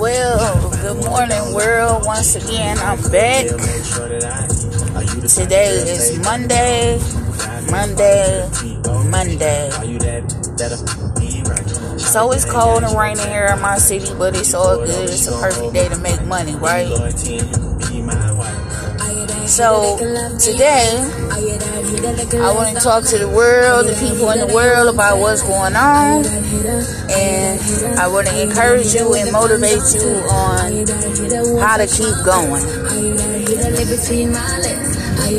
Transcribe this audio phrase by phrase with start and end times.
[0.00, 2.06] Well, good morning, world.
[2.06, 3.44] Once again, I'm back.
[5.28, 6.98] Today is Monday,
[7.70, 8.48] Monday,
[9.10, 9.68] Monday.
[11.98, 15.10] So it's cold and raining here in my city, but it's all good.
[15.10, 16.88] It's a perfect day to make money, right?
[19.46, 19.98] So
[20.38, 20.96] today,
[21.30, 25.76] I want to talk to the world, the people in the world about what's going
[25.76, 26.24] on,
[27.12, 27.60] and
[27.98, 30.86] I want to encourage you and motivate you on
[31.60, 32.64] how to keep going.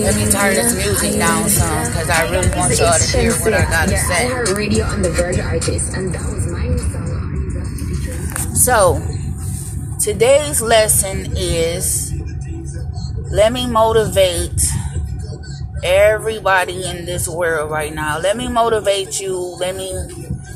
[0.05, 3.53] Let me turn this music down some because I really want y'all to hear what
[3.53, 4.29] I gotta say.
[4.53, 8.55] Radio on the Verge Artist, and that was my song.
[8.55, 9.01] So,
[9.99, 12.04] today's lesson is
[13.31, 14.61] let me motivate
[15.84, 18.20] everybody in this world right now.
[18.20, 19.38] Let me motivate you.
[19.38, 19.93] Let me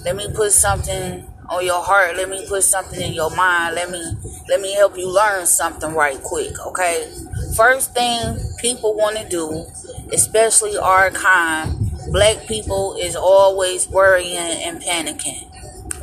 [0.05, 2.15] let me put something on your heart.
[2.15, 3.75] Let me put something in your mind.
[3.75, 4.01] Let me
[4.47, 7.11] let me help you learn something right quick, okay?
[7.55, 9.65] First thing people want to do,
[10.13, 15.45] especially our kind, black people is always worrying and panicking.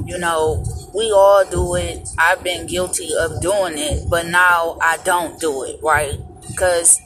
[0.07, 2.09] You know, we all do it.
[2.19, 6.21] I've been guilty of doing it, but now I don't do it, right?
[6.49, 7.01] Because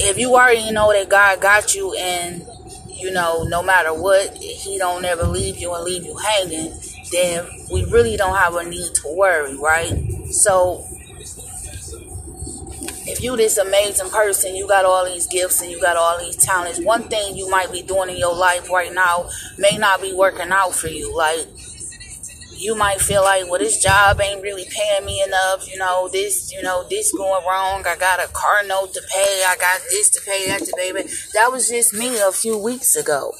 [0.00, 2.46] if you already know that God got you and
[2.98, 6.72] you know, no matter what, he don't ever leave you and leave you hanging,
[7.12, 9.92] then we really don't have a need to worry, right?
[10.30, 10.84] So
[13.06, 16.36] if you this amazing person, you got all these gifts and you got all these
[16.36, 20.12] talents, one thing you might be doing in your life right now may not be
[20.12, 21.16] working out for you.
[21.16, 21.46] Like
[22.58, 25.70] you might feel like, well, this job ain't really paying me enough.
[25.70, 27.84] You know, this, you know, this going wrong.
[27.86, 29.44] I got a car note to pay.
[29.46, 30.92] I got this to pay, that to pay.
[30.92, 33.32] But that was just me a few weeks ago.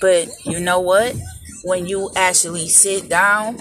[0.00, 1.16] But you know what?
[1.64, 3.58] When you actually sit down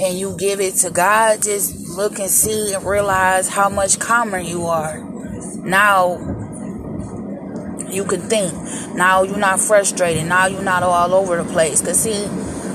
[0.00, 4.38] and you give it to God, just look and see and realize how much calmer
[4.38, 5.02] you are.
[5.56, 6.18] Now
[7.90, 8.54] you can think.
[8.96, 10.26] Now you're not frustrated.
[10.26, 11.82] Now you're not all over the place.
[11.82, 12.26] Cause see,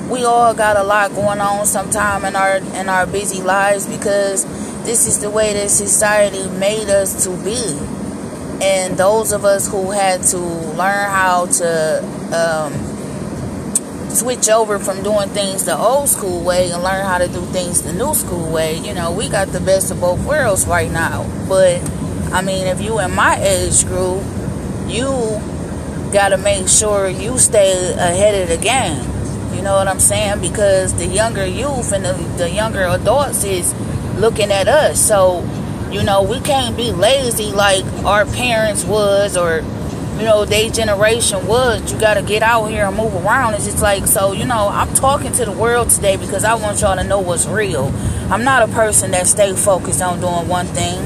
[0.09, 4.45] we all got a lot going on sometime in our in our busy lives because
[4.85, 7.77] this is the way that society made us to be.
[8.65, 12.03] And those of us who had to learn how to
[12.33, 17.41] um, switch over from doing things the old school way and learn how to do
[17.47, 20.91] things the new school way you know we got the best of both worlds right
[20.91, 21.23] now.
[21.47, 21.83] But
[22.33, 24.23] i mean if you in my age group
[24.87, 25.05] you
[26.11, 29.16] got to make sure you stay ahead of the game
[29.57, 30.39] you know what I'm saying?
[30.39, 33.73] Because the younger youth and the, the younger adults is
[34.13, 35.03] looking at us.
[35.03, 35.41] So,
[35.91, 39.61] you know, we can't be lazy like our parents was or,
[40.17, 41.91] you know, their generation was.
[41.91, 43.55] You got to get out here and move around.
[43.55, 46.81] It's just like, so, you know, I'm talking to the world today because I want
[46.81, 47.91] y'all to know what's real.
[48.29, 50.99] I'm not a person that stay focused on doing one thing.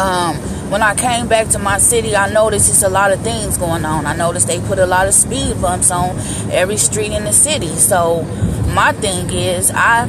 [0.00, 0.36] Um,
[0.70, 3.84] when I came back to my city, I noticed it's a lot of things going
[3.84, 4.06] on.
[4.06, 6.18] I noticed they put a lot of speed bumps on
[6.50, 7.68] every street in the city.
[7.76, 8.22] So
[8.74, 10.08] my thing is, I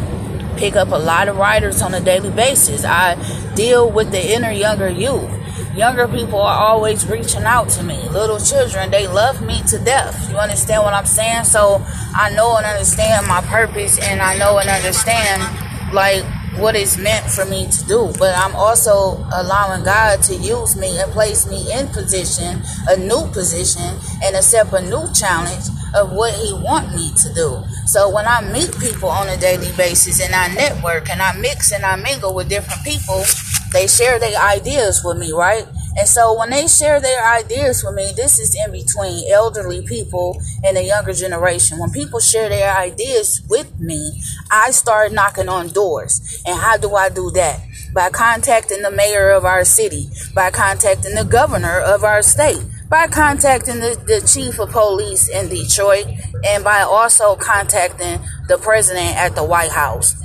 [0.57, 2.85] pick up a lot of riders on a daily basis.
[2.85, 3.15] I
[3.55, 5.29] deal with the inner younger youth.
[5.75, 7.97] Younger people are always reaching out to me.
[8.09, 10.29] Little children, they love me to death.
[10.29, 11.43] You understand what I'm saying?
[11.43, 11.83] So
[12.15, 16.23] I know and understand my purpose and I know and understand like
[16.59, 18.11] what is meant for me to do.
[18.17, 23.27] But I'm also allowing God to use me and place me in position, a new
[23.31, 27.63] position, and accept a new challenge of what He want me to do.
[27.85, 31.71] So when I meet people on a daily basis and I network and I mix
[31.71, 33.23] and I mingle with different people,
[33.71, 35.65] they share their ideas with me, right?
[35.97, 40.41] And so when they share their ideas with me, this is in between elderly people
[40.63, 41.79] and the younger generation.
[41.79, 46.43] When people share their ideas with me, I start knocking on doors.
[46.45, 47.61] And how do I do that?
[47.93, 53.07] By contacting the mayor of our city, by contacting the governor of our state, by
[53.07, 56.07] contacting the, the chief of police in Detroit,
[56.45, 58.19] and by also contacting
[58.49, 60.21] the president at the White House.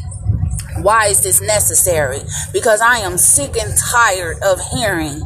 [0.82, 2.20] Why is this necessary?
[2.52, 5.20] Because I am sick and tired of hearing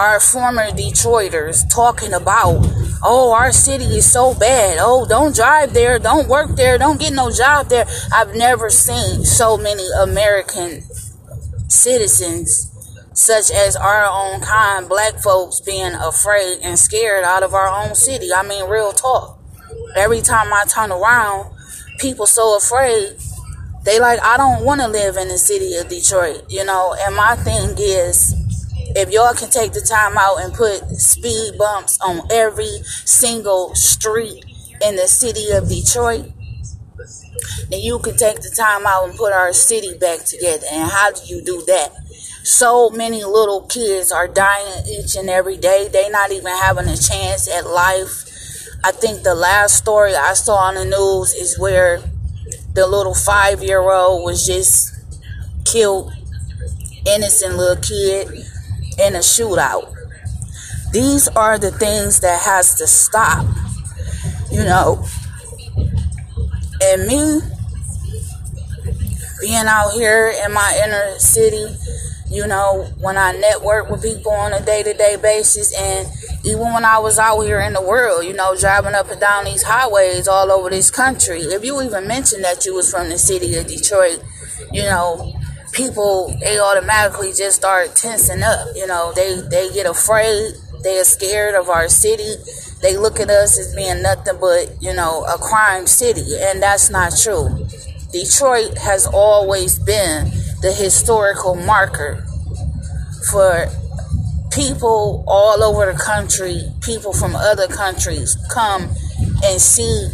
[0.00, 2.66] our former Detroiters talking about,
[3.04, 4.78] oh, our city is so bad.
[4.80, 5.98] Oh, don't drive there.
[5.98, 6.78] Don't work there.
[6.78, 7.84] Don't get no job there.
[8.10, 10.84] I've never seen so many American
[11.68, 12.70] citizens,
[13.12, 17.94] such as our own kind, black folks, being afraid and scared out of our own
[17.94, 18.32] city.
[18.32, 19.38] I mean, real talk.
[19.96, 21.52] Every time I turn around,
[21.98, 23.18] people so afraid.
[23.84, 26.96] They like, I don't want to live in the city of Detroit, you know.
[26.98, 28.39] And my thing is,
[28.96, 34.44] if y'all can take the time out and put speed bumps on every single street
[34.82, 36.32] in the city of Detroit,
[37.70, 40.66] then you can take the time out and put our city back together.
[40.72, 41.92] And how do you do that?
[42.42, 45.88] So many little kids are dying each and every day.
[45.88, 48.24] They not even having a chance at life.
[48.82, 52.00] I think the last story I saw on the news is where
[52.72, 54.94] the little five year old was just
[55.64, 56.12] killed,
[57.06, 58.46] innocent little kid
[58.98, 59.94] in a shootout.
[60.92, 63.46] These are the things that has to stop.
[64.50, 65.04] You know,
[66.82, 67.40] and me
[69.40, 71.76] being out here in my inner city,
[72.28, 76.08] you know, when I network with people on a day to day basis, and
[76.44, 79.44] even when I was out here in the world, you know, driving up and down
[79.44, 83.18] these highways all over this country, if you even mentioned that you was from the
[83.18, 84.22] city of Detroit,
[84.72, 85.32] you know,
[85.72, 88.68] people they automatically just start tensing up.
[88.74, 92.34] You know, they they get afraid, they are scared of our city.
[92.82, 96.88] They look at us as being nothing but, you know, a crime city, and that's
[96.88, 97.66] not true.
[98.10, 100.30] Detroit has always been
[100.62, 102.24] the historical marker
[103.30, 103.66] for
[104.50, 108.88] people all over the country, people from other countries come
[109.44, 110.08] and see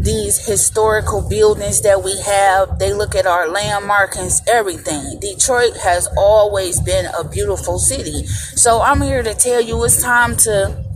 [0.00, 2.78] these historical buildings that we have.
[2.78, 5.20] They look at our landmarks, everything.
[5.20, 8.26] Detroit has always been a beautiful city.
[8.26, 10.89] So I'm here to tell you it's time to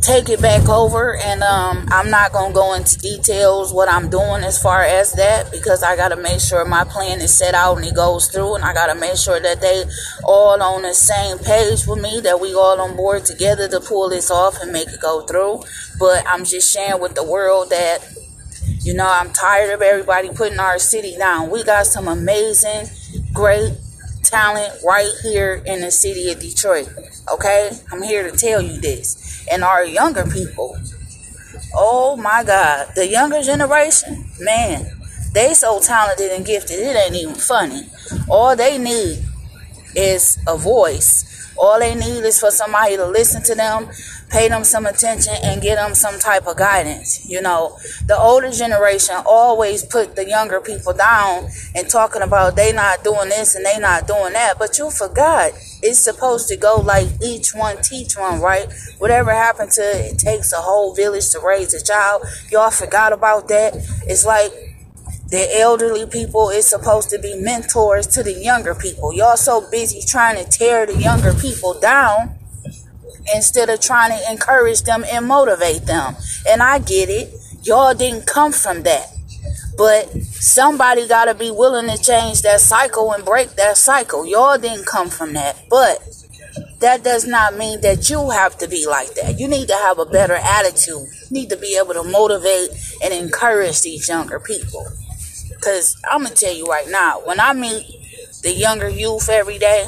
[0.00, 4.08] take it back over and um, i'm not going to go into details what i'm
[4.08, 7.54] doing as far as that because i got to make sure my plan is set
[7.54, 9.84] out and it goes through and i got to make sure that they
[10.24, 14.08] all on the same page with me that we all on board together to pull
[14.08, 15.62] this off and make it go through.
[15.98, 17.98] But i'm just sharing with the world that
[18.80, 21.50] you know i'm tired of everybody putting our city down.
[21.50, 22.86] We got some amazing
[23.32, 23.72] great
[24.22, 26.88] talent right here in the city of detroit
[27.32, 27.70] okay?
[27.92, 30.76] I'm here to tell you this and our younger people.
[31.74, 34.86] Oh my God, the younger generation, man,
[35.34, 37.82] they so talented and gifted, it ain't even funny.
[38.28, 39.24] All they need
[39.94, 41.24] is a voice.
[41.56, 43.88] All they need is for somebody to listen to them
[44.30, 47.24] pay them some attention and get them some type of guidance.
[47.28, 52.72] You know, the older generation always put the younger people down and talking about they
[52.72, 55.52] not doing this and they not doing that, but you forgot
[55.82, 58.66] it's supposed to go like each one teach one, right?
[58.98, 62.24] Whatever happened to it takes a whole village to raise a child.
[62.50, 63.74] Y'all forgot about that.
[64.06, 64.52] It's like
[65.28, 69.12] the elderly people is supposed to be mentors to the younger people.
[69.12, 72.34] Y'all so busy trying to tear the younger people down
[73.34, 76.16] instead of trying to encourage them and motivate them.
[76.48, 77.34] And I get it.
[77.62, 79.17] Y'all didn't come from that.
[79.78, 84.26] But somebody got to be willing to change that cycle and break that cycle.
[84.26, 85.56] Y'all didn't come from that.
[85.70, 86.02] But
[86.80, 89.38] that does not mean that you have to be like that.
[89.38, 91.06] You need to have a better attitude.
[91.30, 92.70] You need to be able to motivate
[93.04, 94.84] and encourage these younger people.
[95.50, 97.86] Because I'm going to tell you right now, when I meet
[98.42, 99.86] the younger youth every day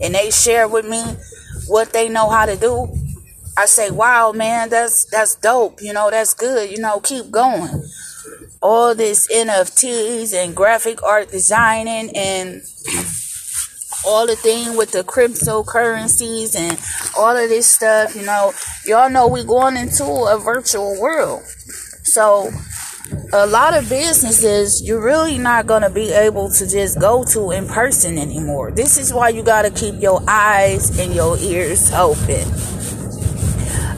[0.00, 1.02] and they share with me
[1.66, 2.92] what they know how to do,
[3.56, 5.82] I say, wow, man, that's that's dope.
[5.82, 6.70] You know, that's good.
[6.70, 7.82] You know, keep going.
[8.60, 12.62] All this NFTs and graphic art designing and
[14.06, 16.78] all the thing with the cryptocurrencies and
[17.16, 18.52] all of this stuff, you know,
[18.84, 21.42] y'all know we going into a virtual world.
[22.02, 22.50] So
[23.32, 27.50] a lot of businesses you're really not going to be able to just go to
[27.50, 28.70] in person anymore.
[28.70, 32.46] This is why you got to keep your eyes and your ears open.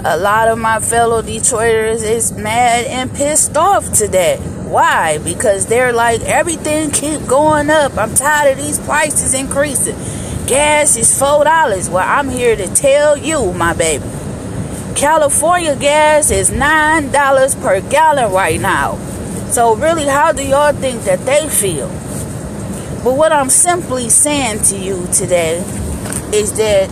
[0.03, 4.39] A lot of my fellow Detroiters is mad and pissed off today.
[4.39, 5.19] Why?
[5.19, 7.99] Because they're like everything keep going up.
[7.99, 9.97] I'm tired of these prices increasing.
[10.47, 11.91] Gas is four dollars.
[11.91, 14.05] Well, I'm here to tell you, my baby.
[14.97, 18.97] California gas is nine dollars per gallon right now.
[19.51, 21.89] So really, how do y'all think that they feel?
[23.05, 25.59] But what I'm simply saying to you today
[26.33, 26.89] is that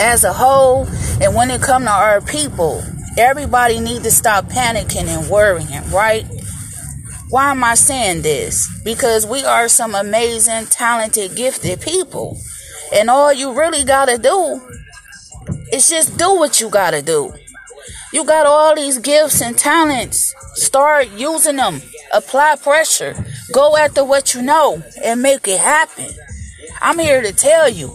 [0.00, 0.86] as a whole,
[1.20, 2.82] and when it comes to our people,
[3.16, 6.24] everybody need to stop panicking and worrying, right?
[7.30, 8.70] Why am I saying this?
[8.84, 12.38] Because we are some amazing, talented, gifted people.
[12.94, 14.60] And all you really gotta do
[15.72, 17.34] is just do what you gotta do.
[18.12, 20.34] You got all these gifts and talents.
[20.54, 21.82] Start using them.
[22.12, 23.14] Apply pressure.
[23.52, 26.08] Go after what you know and make it happen.
[26.80, 27.88] I'm here to tell you.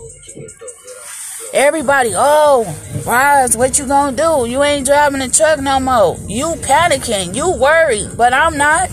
[1.54, 2.66] Everybody, oh,
[3.06, 4.50] Rise, what you gonna do?
[4.50, 6.18] You ain't driving the truck no more.
[6.28, 7.36] You panicking.
[7.36, 8.90] You worried, but I'm not.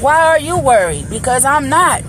[0.00, 1.10] Why are you worried?
[1.10, 2.02] Because I'm not.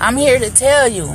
[0.00, 1.14] I'm here to tell you,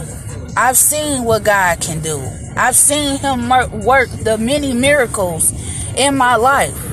[0.55, 2.21] I've seen what God can do.
[2.55, 3.49] I've seen Him
[3.83, 5.53] work the many miracles
[5.97, 6.88] in my life.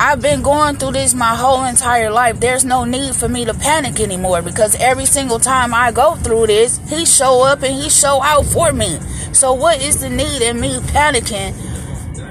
[0.00, 2.38] I've been going through this my whole entire life.
[2.38, 6.46] There's no need for me to panic anymore because every single time I go through
[6.46, 9.00] this, he show up and he show out for me.
[9.32, 11.52] So what is the need in me panicking?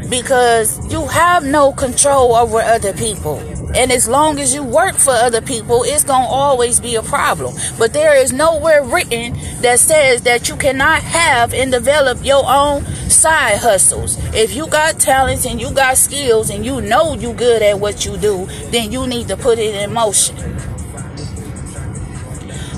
[0.09, 3.56] Because you have no control over other people.
[3.75, 7.03] And as long as you work for other people, it's going to always be a
[7.03, 7.55] problem.
[7.77, 12.85] But there is nowhere written that says that you cannot have and develop your own
[13.09, 14.17] side hustles.
[14.33, 18.05] If you got talents and you got skills and you know you good at what
[18.05, 20.35] you do, then you need to put it in motion.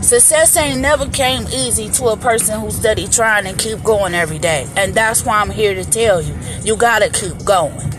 [0.02, 4.40] Success ain't never came easy to a person who steady trying and keep going every
[4.40, 4.68] day.
[4.76, 6.36] And that's why I'm here to tell you.
[6.64, 7.99] You gotta keep going.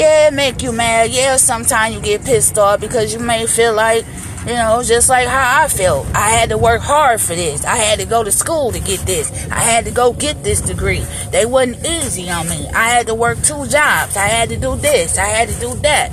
[0.00, 1.10] Yeah, it make you mad.
[1.10, 4.06] Yeah, sometimes you get pissed off because you may feel like,
[4.46, 6.06] you know, just like how I felt.
[6.14, 7.66] I had to work hard for this.
[7.66, 9.30] I had to go to school to get this.
[9.50, 11.04] I had to go get this degree.
[11.32, 12.66] They wasn't easy on me.
[12.68, 14.16] I had to work two jobs.
[14.16, 15.18] I had to do this.
[15.18, 16.12] I had to do that.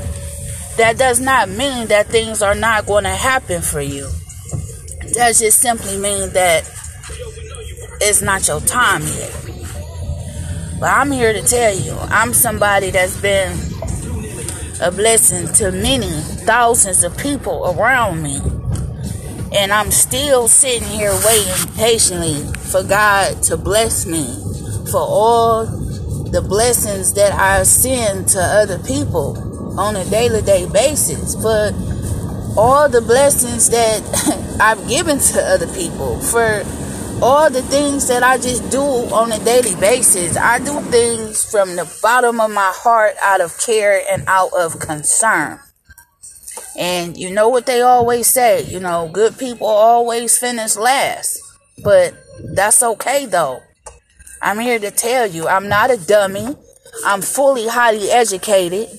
[0.76, 4.10] That does not mean that things are not going to happen for you.
[5.16, 6.70] That just simply means that
[8.02, 9.47] it's not your time yet.
[10.80, 13.52] But I'm here to tell you, I'm somebody that's been
[14.80, 16.10] a blessing to many
[16.46, 18.40] thousands of people around me.
[19.54, 24.26] And I'm still sitting here waiting patiently for God to bless me
[24.92, 31.34] for all the blessings that I send to other people on a daily day basis.
[31.36, 31.72] For
[32.56, 36.20] all the blessings that I've given to other people.
[36.20, 36.64] For
[37.22, 40.38] all the things that I just do on a daily basis.
[40.38, 44.80] I do things from the bottom of my heart out of care and out of
[44.80, 45.60] concern.
[46.78, 51.42] And you know what they always say, you know, good people always finish last.
[51.84, 52.14] But
[52.54, 53.62] that's okay though.
[54.42, 56.56] I'm here to tell you, I'm not a dummy.
[57.06, 58.90] I'm fully highly educated.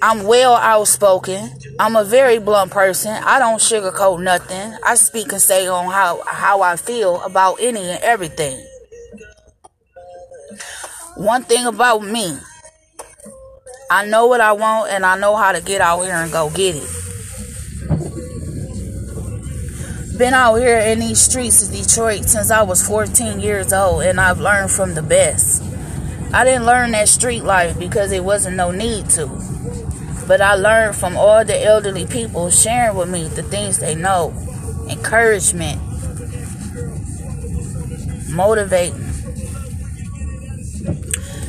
[0.00, 1.50] I'm well outspoken.
[1.80, 3.12] I'm a very blunt person.
[3.12, 4.76] I don't sugarcoat nothing.
[4.84, 8.66] I speak and say on how, how I feel about any and everything.
[11.16, 12.36] One thing about me,
[13.92, 16.50] I know what I want and I know how to get out here and go
[16.50, 16.88] get it.
[20.18, 24.20] Been out here in these streets of Detroit since I was 14 years old and
[24.20, 25.62] I've learned from the best.
[26.34, 29.87] I didn't learn that street life because it wasn't no need to.
[30.28, 34.34] But I learned from all the elderly people sharing with me the things they know
[34.90, 35.80] encouragement,
[38.28, 39.00] motivating,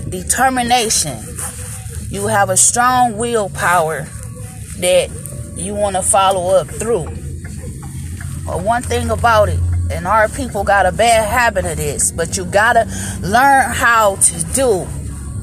[0.10, 1.22] determination.
[2.10, 4.08] You have a strong willpower
[4.78, 5.10] that
[5.58, 7.04] you want to follow up through.
[8.46, 9.60] But one thing about it,
[9.92, 12.86] and our people got a bad habit of this, but you gotta
[13.20, 14.88] learn how to do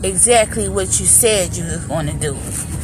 [0.03, 2.76] exactly what you said you was to do.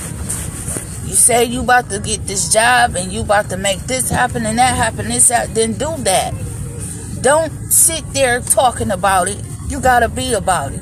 [1.13, 4.47] You say you about to get this job and you about to make this happen
[4.47, 6.33] and that happen, this that, then do that.
[7.21, 9.37] Don't sit there talking about it.
[9.69, 10.81] You gotta be about it.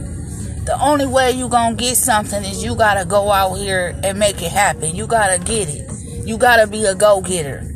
[0.67, 4.41] The only way you gonna get something is you gotta go out here and make
[4.41, 4.95] it happen.
[4.95, 5.91] You gotta get it.
[6.25, 7.69] You gotta be a go-getter.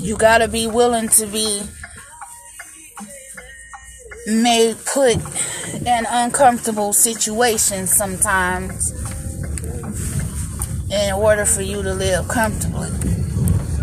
[0.00, 1.62] You gotta be willing to be
[4.26, 5.16] made put
[5.86, 8.92] in uncomfortable situations sometimes
[10.90, 12.88] in order for you to live comfortably.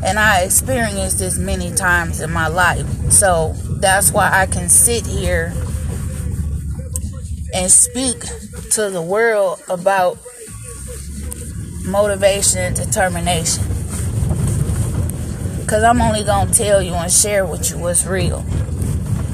[0.04, 2.88] And I experienced this many times in my life.
[3.12, 5.54] So that's why I can sit here
[7.54, 8.22] and speak
[8.72, 10.18] to the world about
[11.86, 13.64] motivation and determination.
[15.60, 18.44] Because I'm only going to tell you and share with you what's real.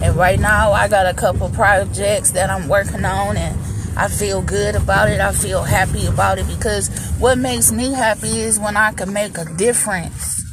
[0.02, 3.58] And right now, I got a couple projects that I'm working on, and
[3.98, 5.20] I feel good about it.
[5.20, 9.38] I feel happy about it because what makes me happy is when I can make
[9.40, 10.44] a difference.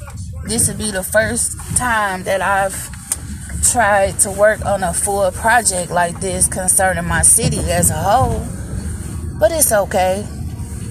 [0.46, 2.90] This would be the first time that I've
[3.70, 8.46] tried to work on a full project like this concerning my city as a whole.
[9.38, 10.26] But it's okay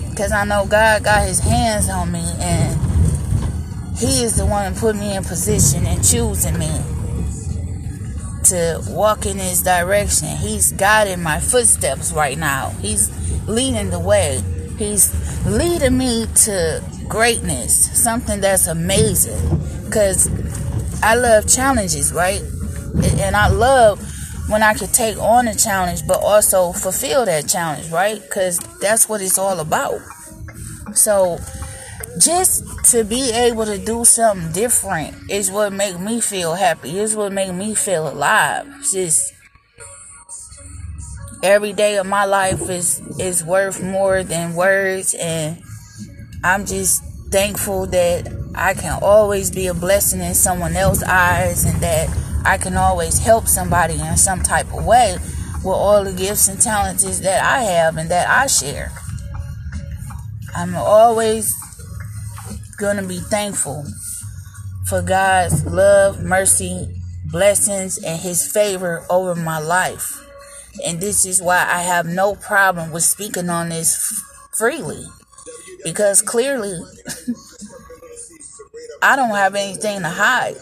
[0.09, 2.79] because I know God got his hands on me and
[3.97, 6.92] he is the one who put me in position and choosing me
[8.45, 10.29] to walk in his direction.
[10.29, 12.69] He's guiding my footsteps right now.
[12.81, 13.09] He's
[13.47, 14.41] leading the way.
[14.77, 15.13] He's
[15.45, 19.59] leading me to greatness, something that's amazing.
[19.85, 20.29] Because
[21.03, 22.41] I love challenges, right?
[23.19, 23.99] And I love
[24.49, 28.21] when I can take on a challenge, but also fulfill that challenge, right?
[28.21, 29.99] Because that's what it's all about.
[30.93, 31.37] So
[32.19, 36.99] just to be able to do something different is what make me feel happy.
[36.99, 38.67] Is what make me feel alive.
[38.91, 39.33] Just
[41.41, 45.61] every day of my life is is worth more than words and
[46.43, 51.81] I'm just thankful that I can always be a blessing in someone else's eyes and
[51.81, 52.09] that
[52.45, 55.17] I can always help somebody in some type of way
[55.63, 58.91] with all the gifts and talents that I have and that I share.
[60.55, 61.55] I'm always
[62.75, 63.85] going to be thankful
[64.87, 66.87] for God's love, mercy,
[67.25, 70.19] blessings, and His favor over my life.
[70.85, 74.21] And this is why I have no problem with speaking on this
[74.53, 75.05] freely.
[75.83, 76.73] Because clearly,
[79.01, 80.55] I don't have anything to hide.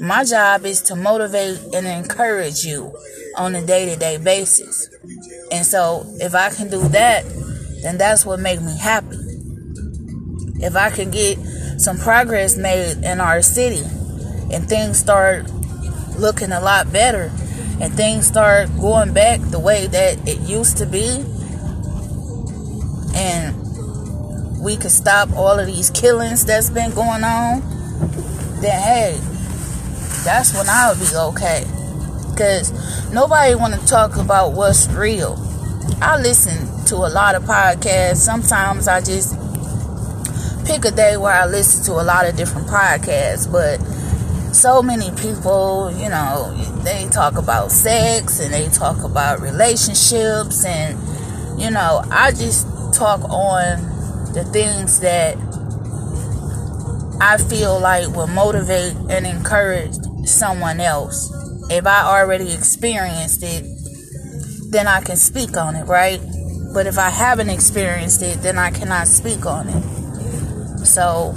[0.00, 2.96] My job is to motivate and encourage you
[3.36, 4.88] on a day to day basis.
[5.50, 7.24] And so, if I can do that,
[7.82, 9.23] then that's what makes me happy.
[10.64, 11.38] If I can get
[11.78, 13.82] some progress made in our city
[14.52, 15.50] and things start
[16.18, 17.30] looking a lot better,
[17.80, 21.24] and things start going back the way that it used to be,
[23.14, 27.60] and we could stop all of these killings that's been going on,
[28.60, 29.18] then hey,
[30.24, 31.64] that's when I would be okay.
[32.36, 32.72] Cause
[33.12, 35.36] nobody want to talk about what's real.
[36.00, 38.16] I listen to a lot of podcasts.
[38.16, 39.36] Sometimes I just
[40.64, 43.78] pick a day where I listen to a lot of different podcasts, but
[44.54, 46.54] so many people, you know,
[46.84, 50.98] they talk about sex and they talk about relationships and
[51.58, 55.36] you know, I just talk on the things that
[57.20, 59.94] I feel like will motivate and encourage
[60.24, 61.32] someone else.
[61.70, 63.64] If I already experienced it,
[64.70, 66.20] then I can speak on it, right?
[66.74, 69.93] But if I haven't experienced it, then I cannot speak on it.
[70.84, 71.34] So,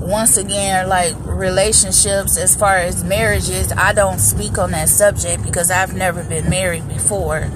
[0.00, 5.70] once again, like relationships as far as marriages, I don't speak on that subject because
[5.70, 7.50] I've never been married before.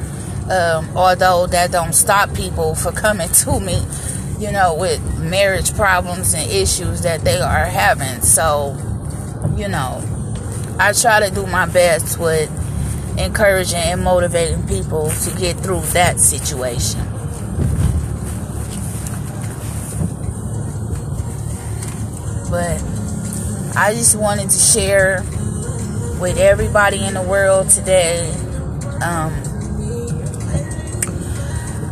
[0.51, 3.85] Um, although that don't stop people from coming to me,
[4.39, 8.23] you know, with marriage problems and issues that they are having.
[8.23, 8.77] So,
[9.57, 10.03] you know,
[10.79, 12.51] I try to do my best with
[13.19, 17.16] encouraging and motivating people to get through that situation.
[22.57, 22.81] But
[23.77, 25.23] I just wanted to share
[26.19, 28.31] with everybody in the world today
[29.03, 29.31] um,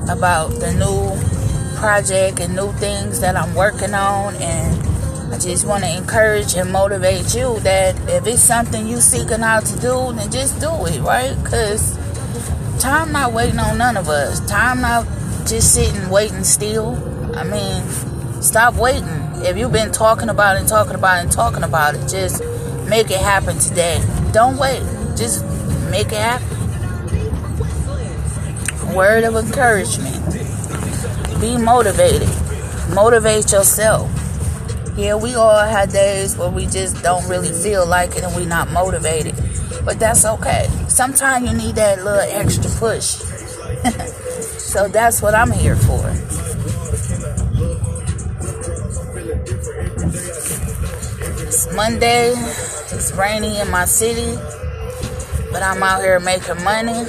[0.08, 4.36] about the new project and new things that I'm working on.
[4.36, 9.42] And I just want to encourage and motivate you that if it's something you're seeking
[9.42, 11.36] out to do, then just do it, right?
[11.44, 11.94] Because
[12.80, 14.40] time not waiting on none of us.
[14.48, 15.04] Time not
[15.46, 16.94] just sitting waiting still.
[17.36, 21.32] I mean, stop waiting if you've been talking about it and talking about it and
[21.32, 22.42] talking about it, just
[22.88, 24.02] make it happen today.
[24.32, 24.82] Don't wait.
[25.16, 25.44] Just
[25.90, 26.48] make it happen.
[28.94, 30.14] Word of encouragement.
[31.40, 32.28] Be motivated.
[32.94, 34.10] Motivate yourself.
[34.96, 38.46] Yeah, we all have days where we just don't really feel like it and we're
[38.46, 39.34] not motivated.
[39.84, 40.68] But that's okay.
[40.88, 43.04] Sometimes you need that little extra push.
[44.58, 46.23] so that's what I'm here for.
[51.74, 52.30] Monday.
[52.30, 54.36] It's rainy in my city,
[55.50, 57.06] but I'm out here making money.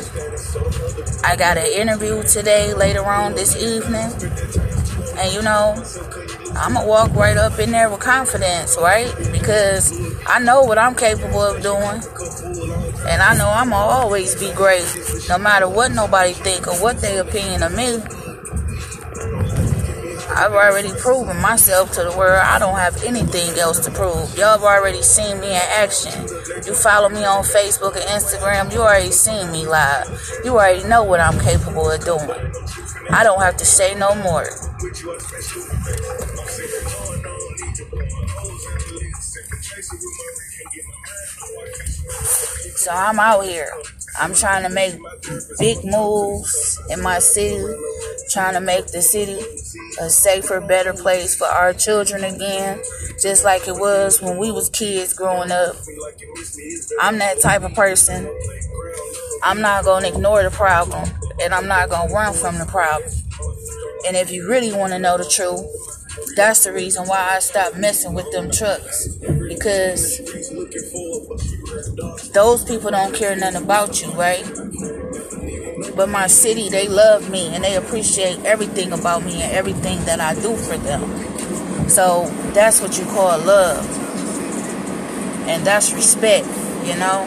[1.23, 4.11] I got an interview today later on this evening.
[5.17, 5.75] And you know,
[6.55, 9.13] I'm gonna walk right up in there with confidence, right?
[9.31, 9.93] Because
[10.25, 12.01] I know what I'm capable of doing.
[13.07, 14.85] And I know I'm gonna always be great,
[15.29, 17.99] no matter what nobody think or what their opinion of me.
[20.29, 22.41] I've already proven myself to the world.
[22.43, 24.35] I don't have anything else to prove.
[24.37, 26.13] Y'all have already seen me in action.
[26.65, 30.07] You follow me on Facebook and Instagram, you already seen me live.
[30.43, 32.29] You already know what I'm capable of doing.
[33.09, 34.45] I don't have to say no more.
[42.09, 43.69] So I'm out here.
[44.19, 44.95] I'm trying to make
[45.59, 47.63] big moves in my city,
[48.29, 49.39] trying to make the city
[49.99, 52.81] a safer, better place for our children again,
[53.21, 55.75] just like it was when we was kids growing up.
[57.01, 58.29] I'm that type of person.
[59.43, 61.09] I'm not going to ignore the problem,
[61.41, 63.11] and I'm not going to run from the problem.
[64.07, 65.65] And if you really want to know the truth,
[66.35, 69.07] that's the reason why I stopped messing with them trucks.
[69.47, 70.19] Because
[72.33, 74.45] those people don't care nothing about you, right?
[75.95, 80.19] but my city, they love me and they appreciate everything about me and everything that
[80.19, 81.89] I do for them.
[81.89, 83.85] So that's what you call love.
[85.47, 86.47] And that's respect,
[86.85, 87.23] you know?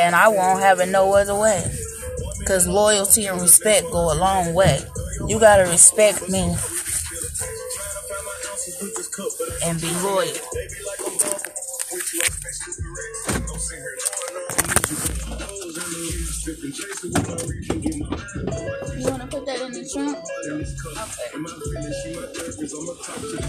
[0.00, 1.64] And I won't have it no other way.
[2.38, 4.80] Because loyalty and respect go a long way.
[5.30, 6.56] You gotta respect me
[9.64, 10.26] and be loyal.
[18.98, 20.18] You want to put that in the trunk?
[23.22, 23.40] Okay.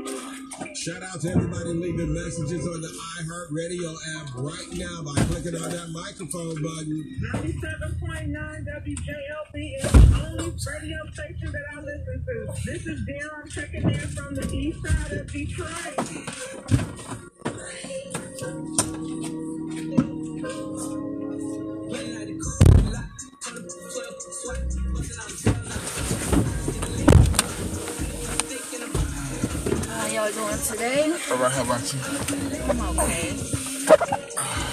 [0.00, 5.70] Shout out to everybody leaving messages on the iHeartRadio app right now by clicking on
[5.70, 7.04] that microphone button.
[7.34, 12.34] 97.9 WJLB is the only radio station that I listen to.
[12.64, 16.80] This is Darren checking in from the east side of Detroit.
[30.20, 31.12] Y'all doing today?
[31.30, 32.00] All right, how about you?
[32.68, 34.69] I'm okay.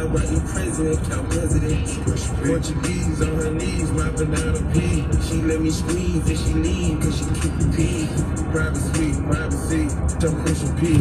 [0.00, 1.98] I write the president, count presidents.
[1.98, 2.48] Push a P.
[2.48, 5.04] Portuguese on her knees, mopping out a P.
[5.28, 8.08] She let me squeeze and she lean, cause she keep the P.
[8.50, 10.98] Private suite, privacy, don't push a P.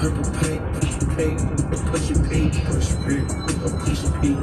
[0.00, 4.10] Purple paint, push a P, a push a P, push a P, a push a
[4.20, 4.34] P,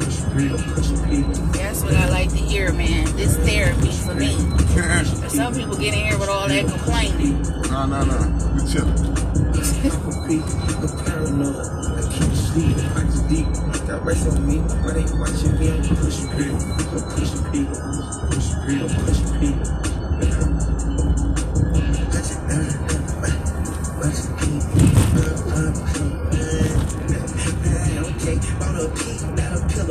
[0.00, 1.22] push a P, a push a P.
[1.58, 3.04] That's what I like to hear, man.
[3.16, 4.32] This therapy for me.
[5.28, 7.42] Some people get in here with all that complaining.
[7.70, 8.04] no, no.
[8.04, 8.52] No.
[8.54, 8.94] We chilling.
[9.84, 11.93] Papa P, the paranoid.
[12.54, 13.46] I sleep, I just deep.
[13.88, 14.58] Got rest on me.
[14.58, 15.70] Why they watching me?
[15.72, 16.54] I'm pushing P,
[16.86, 17.66] pushing P,
[18.30, 19.42] pushing P, pushing P.
[28.06, 29.02] Okay, bought a P,
[29.34, 29.90] not a pill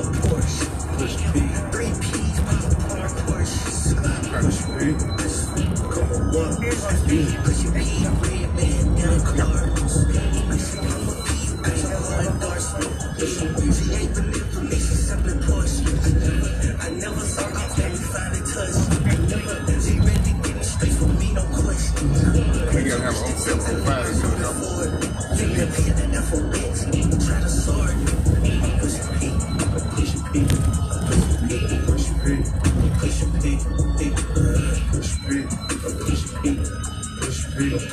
[37.63, 37.86] Future,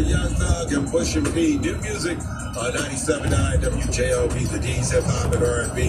[0.00, 1.56] Young Thug, and Pushin' P.
[1.58, 5.82] New music on 97.9 WJLB, the D's Hip Hop and R&B.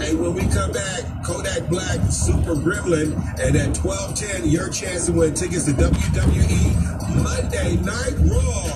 [0.00, 5.12] Hey, when we come back, Kodak Black, Super Gremlin, and at 12:10, your chance to
[5.12, 6.76] win tickets to WWE
[7.16, 8.68] Monday Night Raw.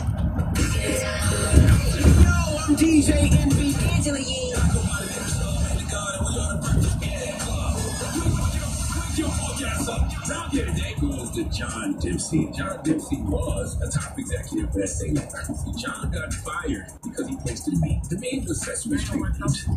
[2.25, 3.65] Yo, I'm DJ Envy
[11.56, 12.50] John Dempsey.
[12.54, 15.06] John Dempsey was a top executive at SA.
[15.78, 18.02] John got fired because he posted meme.
[18.10, 19.24] The meme was Sesame Street.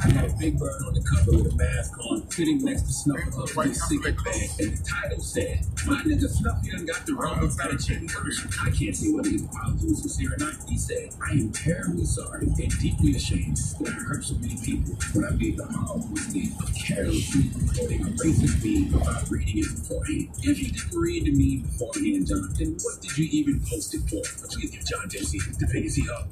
[0.03, 2.91] I had a big bird on the cover with a mask on, sitting next to
[2.91, 4.49] Snuffy with his cigarette bag.
[4.59, 8.51] And the title said, My nigga Snuffy done got the wrong fettuccine version.
[8.61, 10.55] I can't say whether his apology was sincere or not.
[10.67, 14.95] He said, I am terribly sorry and deeply ashamed that I hurt so many people
[15.13, 19.69] when I made the horrible mistake of carelessly recording a racist meme without reading it
[19.79, 20.27] beforehand.
[20.43, 24.01] If you didn't read the meme beforehand, John, then what did you even post it
[24.09, 24.21] for?
[24.47, 26.27] Please give John Dempsey the he up.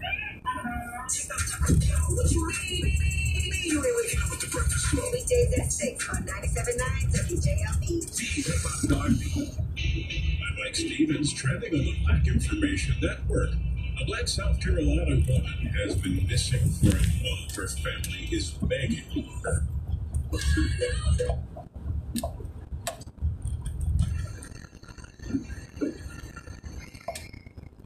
[5.12, 8.92] Weekdays at 6 on 97.9 WJLB.
[8.92, 13.52] I'm Mike Stevens, trending on the Black Information Network.
[14.00, 17.56] A black South Carolina woman has been missing for a month.
[17.56, 19.04] Her family is begging
[19.44, 19.64] her.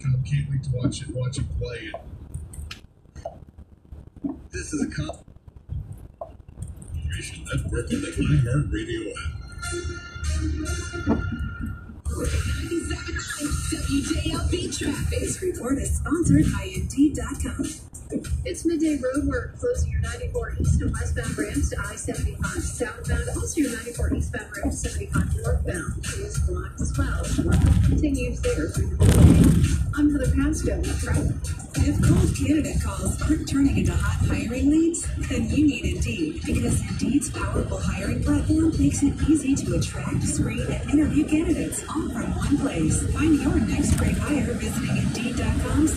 [0.01, 1.91] Can't wait to watch it, watch it play.
[4.51, 5.23] This is a cop.
[6.95, 9.31] Information Network on the iHeartRadio app.
[13.71, 15.19] WJLB Traffic.
[15.19, 17.90] This report is sponsored by Indeed.com.
[18.43, 19.25] It's Midday Road.
[19.25, 23.29] We're closing your 94 east and westbound ramps to I-75 southbound.
[23.37, 27.23] Also your 94 eastbound ramp to 75 northbound is blocked as well.
[27.87, 28.67] Continues there.
[29.95, 31.61] I'm Heather Pasco with.
[31.83, 36.81] If cold candidate calls aren't turning into hot hiring leads, then you need Indeed because
[36.81, 42.35] Indeed's powerful hiring platform makes it easy to attract, screen, and interview candidates all from
[42.35, 43.03] one place.
[43.13, 45.87] Find your next great hire visiting Indeed.com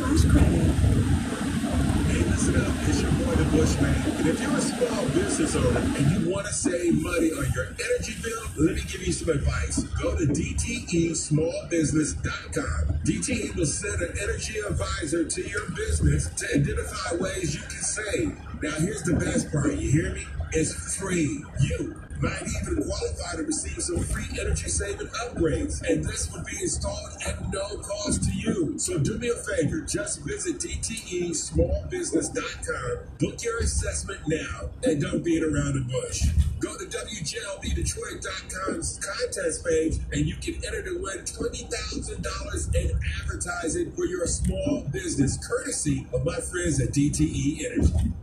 [2.35, 2.75] up.
[2.88, 3.94] It's your boy, the Bushman.
[4.18, 7.66] And if you're a small business owner and you want to save money on your
[7.66, 9.85] energy bill, let me give you some advice.
[10.03, 12.99] Go to DTESmallbusiness.com.
[13.05, 18.37] DTE will send an energy advisor to your business to identify ways you can save.
[18.61, 19.77] Now, here's the best part.
[19.77, 20.27] You hear me?
[20.53, 21.44] It's free.
[21.61, 21.94] You
[22.25, 25.83] might even qualify to receive some free energy saving upgrades.
[25.83, 28.79] And this would be installed at no cost to you.
[28.79, 35.43] So do me a favor, just visit DTESmallbusiness.com, book your assessment now, and don't beat
[35.43, 36.25] around the bush.
[36.61, 44.07] Go to WJLBDetroit.com's contest page and you can enter to win $20,000 in advertising for
[44.07, 48.15] your small business, courtesy of my friends at DTE Energy.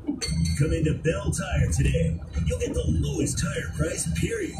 [0.60, 2.20] Come into Bell Tire today.
[2.46, 4.54] You'll get the lowest tire price, period.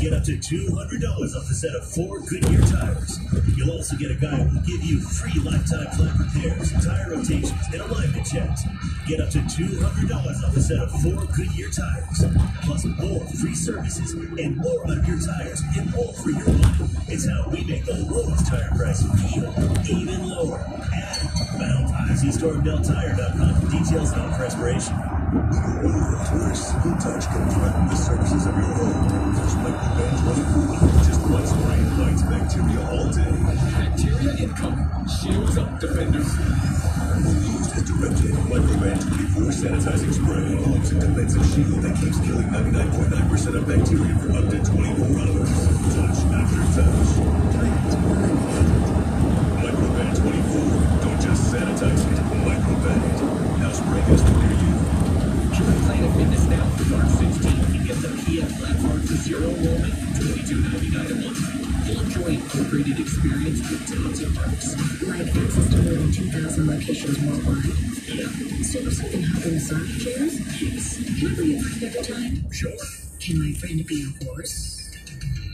[0.00, 3.18] Get up to $200 off a set of four Goodyear tires.
[3.56, 7.66] You'll also get a guy who will give you free lifetime flat repairs, tire rotations,
[7.72, 8.62] and alignment checks.
[9.06, 12.24] Get up to $200 off a set of four Goodyear tires.
[12.62, 16.88] Plus more free services and more on your tires and more for your money.
[17.08, 19.52] It's how we make the lowest tire price feel
[19.90, 20.58] even lower.
[20.94, 25.19] At Bound IZStore.BellTire.com for details and offer expiration.
[25.30, 29.34] Only a touch can threaten the surfaces of your home.
[29.36, 29.78] Just like.
[31.06, 31.80] Just one spray
[32.26, 33.30] bacteria all day.
[33.78, 34.90] Bacteria incoming.
[35.06, 36.34] Shields up, defenders.
[37.46, 40.50] Used as directed, Microban 24 sanitizing spray
[40.82, 45.50] is a convincing shield that keeps killing 99.9% of bacteria for up to 24 hours.
[45.94, 47.10] Touch after touch.
[49.62, 51.06] Microban 24.
[51.06, 52.19] Don't just sanitize.
[62.30, 64.78] An upgraded experience with Delta Parks.
[65.02, 67.74] Like access to more than 2,000 locations worldwide.
[68.06, 68.30] Yeah.
[68.62, 68.78] So
[69.10, 70.62] can hop in massage chairs?
[70.62, 71.02] Yes.
[71.18, 72.52] Can I bring a friend every time?
[72.52, 72.70] Sure.
[73.18, 74.90] Can my friend be a horse?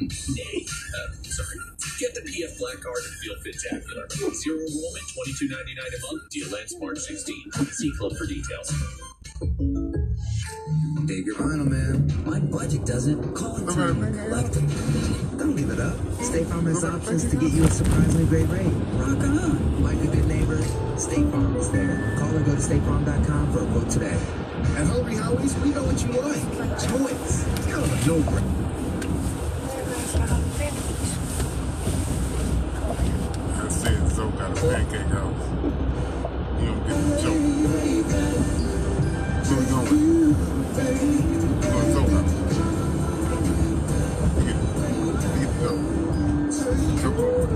[0.01, 0.67] Nay.
[0.69, 1.57] Uh, sorry.
[1.99, 4.09] Get the PF Black Card and feel spectacular.
[4.37, 6.29] Zero enrollment, twenty two ninety nine a month.
[6.31, 7.53] Deal ends March 16.
[7.73, 8.69] See club for details.
[11.07, 12.25] Dig your vinyl, man.
[12.25, 13.35] My budget doesn't.
[13.35, 15.39] Call it time to collect it.
[15.39, 15.97] Don't leave it up.
[16.23, 18.73] State Farm has options to get you a surprisingly great rate.
[18.95, 19.83] Rock on.
[19.83, 20.63] Like a good neighbor,
[20.97, 22.17] State Farm is there.
[22.19, 24.19] Call or go to statefarm.com for a quote today.
[24.77, 26.43] At Hungry Howie's, we know what you like.
[26.79, 27.47] Choice.
[27.47, 28.63] It's kind of a no-brainer.
[33.55, 35.47] I said Zoe got a pancake house.
[36.61, 37.56] You don't get the joke.
[39.47, 39.87] Where we going?
[41.63, 42.01] Going to.
[44.37, 47.01] You get the joke.
[47.01, 47.47] Joke over.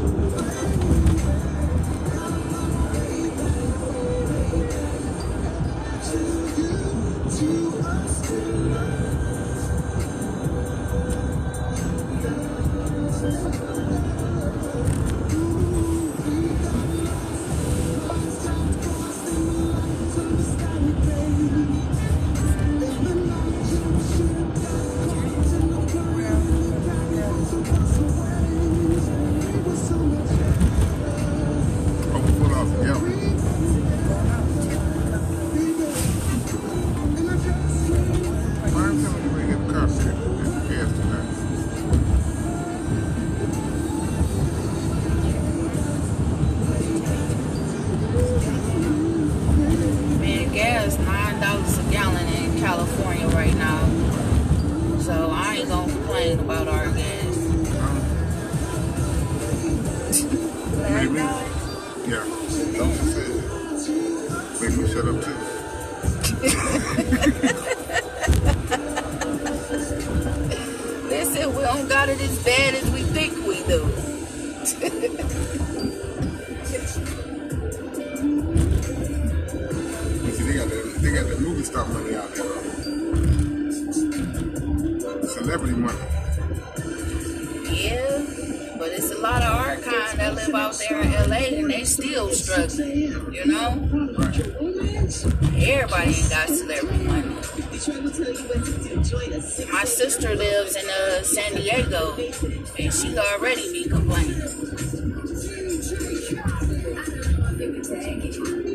[8.33, 8.70] Oh,
[107.91, 108.70] Rainy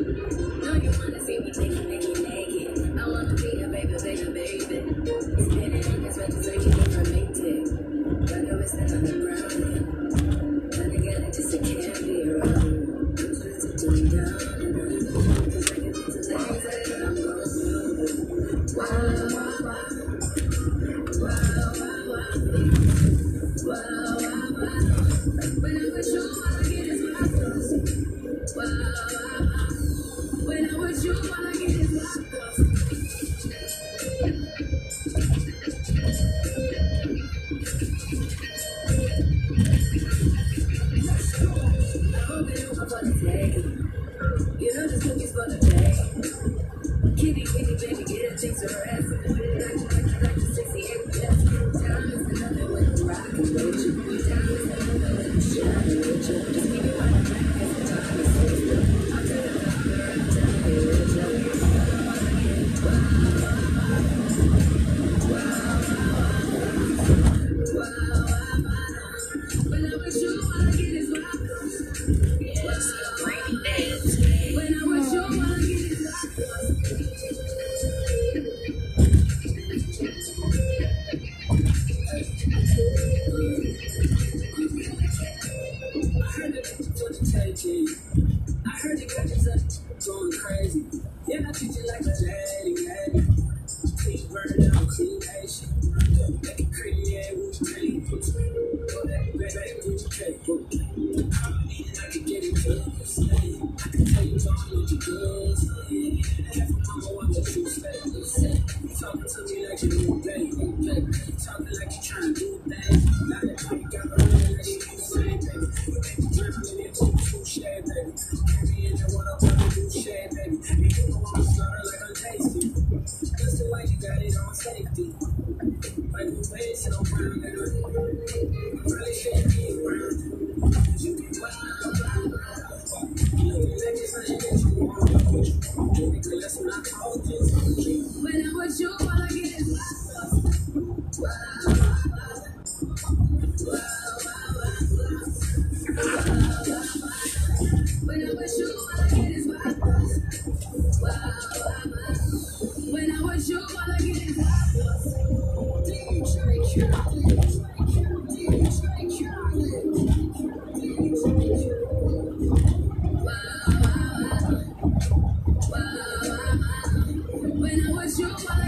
[168.19, 168.64] your child.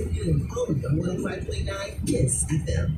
[0.00, 2.96] Noon on oh, the 105.9 Kiss FM.